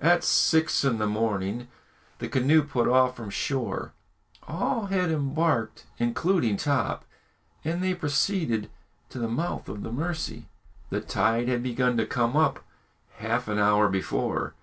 [0.00, 1.68] At six in the morning
[2.18, 3.92] the canoe put off from the shore;
[4.48, 7.04] all had embarked, including Top,
[7.62, 8.70] and they proceeded
[9.10, 10.48] to the mouth of the Mercy.
[10.88, 12.64] The tide had begun to come up
[13.16, 14.54] half an hour before.